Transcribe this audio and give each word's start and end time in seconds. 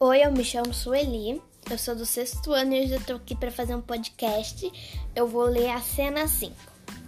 Oi, 0.00 0.24
eu 0.24 0.30
me 0.30 0.44
chamo 0.44 0.72
Sueli, 0.72 1.42
eu 1.68 1.76
sou 1.76 1.92
do 1.92 2.06
sexto 2.06 2.52
ano 2.52 2.72
e 2.72 2.84
hoje 2.84 2.92
eu 2.92 3.04
tô 3.04 3.14
aqui 3.14 3.34
para 3.34 3.50
fazer 3.50 3.74
um 3.74 3.80
podcast. 3.80 4.70
Eu 5.12 5.26
vou 5.26 5.42
ler 5.42 5.70
a 5.70 5.80
cena 5.80 6.28
5. 6.28 6.54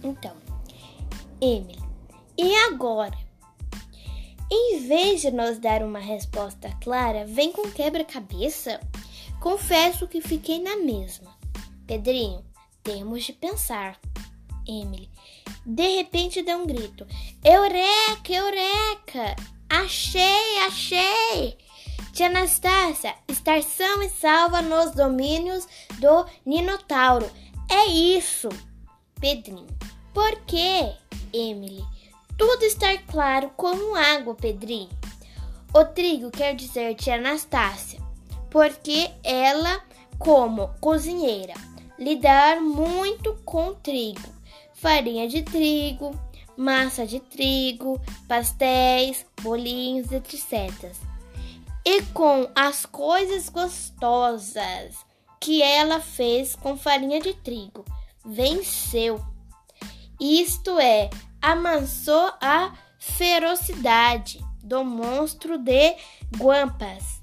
Então, 0.03 0.35
Emily, 1.39 1.79
e 2.37 2.53
agora? 2.65 3.17
Em 4.51 4.85
vez 4.85 5.21
de 5.21 5.31
nos 5.31 5.57
dar 5.57 5.81
uma 5.83 5.99
resposta 5.99 6.69
clara, 6.81 7.25
vem 7.25 7.53
com 7.53 7.71
quebra-cabeça? 7.71 8.81
Confesso 9.39 10.05
que 10.05 10.19
fiquei 10.19 10.61
na 10.61 10.75
mesma. 10.75 11.33
Pedrinho, 11.87 12.43
temos 12.83 13.23
de 13.23 13.31
pensar. 13.31 13.97
Emily, 14.67 15.09
de 15.65 15.95
repente 15.95 16.41
deu 16.41 16.57
um 16.57 16.67
grito: 16.67 17.07
Eureka, 17.41 18.33
Eureka! 18.33 19.35
Achei, 19.69 20.57
achei! 20.67 21.70
Tia 22.13 22.27
Anastácia, 22.27 23.15
estar 23.25 23.63
são 23.63 24.03
e 24.03 24.09
salva 24.09 24.61
nos 24.61 24.91
domínios 24.91 25.65
do 25.97 26.25
Ninotauro. 26.45 27.29
É 27.69 27.85
isso, 27.87 28.49
Pedrinho. 29.19 29.67
Por 30.13 30.35
quê, 30.41 30.91
Emily? 31.31 31.81
Tudo 32.37 32.63
estar 32.63 32.97
claro 33.03 33.49
como 33.55 33.95
água, 33.95 34.35
Pedrinho. 34.35 34.89
O 35.73 35.85
trigo 35.85 36.29
quer 36.29 36.53
dizer 36.53 36.95
tia 36.95 37.15
Anastácia, 37.15 38.01
porque 38.49 39.09
ela, 39.23 39.81
como 40.19 40.67
cozinheira, 40.81 41.53
lidar 41.97 42.59
muito 42.59 43.35
com 43.45 43.73
trigo, 43.75 44.27
farinha 44.73 45.29
de 45.29 45.43
trigo, 45.43 46.13
massa 46.57 47.07
de 47.07 47.21
trigo, 47.21 48.01
pastéis, 48.27 49.25
bolinhos, 49.41 50.11
etc 50.11 50.91
e 51.85 52.01
com 52.13 52.49
as 52.55 52.85
coisas 52.85 53.49
gostosas 53.49 54.95
que 55.39 55.61
ela 55.63 55.99
fez 55.99 56.55
com 56.55 56.77
farinha 56.77 57.19
de 57.19 57.33
trigo, 57.33 57.83
venceu. 58.23 59.19
Isto 60.19 60.79
é, 60.79 61.09
amansou 61.41 62.31
a 62.39 62.73
ferocidade 62.99 64.39
do 64.63 64.83
monstro 64.83 65.57
de 65.57 65.95
Guampas, 66.37 67.21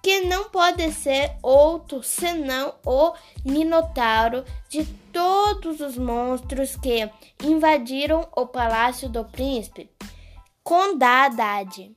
que 0.00 0.20
não 0.20 0.48
pode 0.50 0.92
ser 0.92 1.36
outro 1.42 2.02
senão 2.02 2.74
o 2.86 3.12
Minotauro 3.44 4.44
de 4.68 4.84
todos 5.12 5.80
os 5.80 5.98
monstros 5.98 6.76
que 6.76 7.10
invadiram 7.42 8.28
o 8.36 8.46
palácio 8.46 9.08
do 9.08 9.24
príncipe 9.24 9.90
Condadade. 10.62 11.92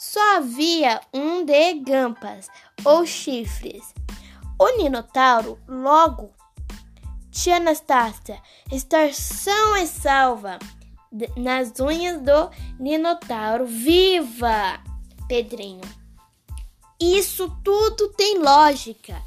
Só 0.00 0.38
havia 0.38 0.98
um 1.12 1.44
de 1.44 1.74
gampas 1.74 2.48
ou 2.86 3.04
chifres. 3.04 3.94
O 4.58 4.78
Ninotauro, 4.78 5.58
logo, 5.68 6.30
tia 7.30 7.56
Anastácia, 7.56 8.40
estar 8.72 9.12
são 9.12 9.76
e 9.76 9.86
salva 9.86 10.58
nas 11.36 11.78
unhas 11.78 12.18
do 12.22 12.50
Ninotauro. 12.78 13.66
Viva! 13.66 14.80
Pedrinho. 15.28 15.82
Isso 16.98 17.54
tudo 17.62 18.08
tem 18.08 18.38
lógica. 18.38 19.20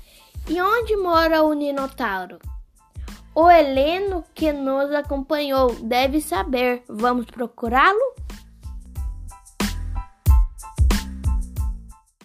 E 0.50 0.60
onde 0.60 0.98
mora 0.98 1.44
o 1.44 1.54
Ninotauro? 1.54 2.40
O 3.36 3.48
Heleno 3.48 4.26
que 4.34 4.52
nos 4.52 4.92
acompanhou 4.92 5.76
deve 5.76 6.20
saber. 6.20 6.82
Vamos 6.88 7.28
procurá-lo? 7.28 8.23